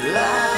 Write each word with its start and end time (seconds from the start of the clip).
Life. 0.00 0.51